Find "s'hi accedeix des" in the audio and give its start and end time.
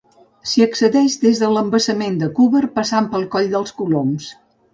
0.51-1.41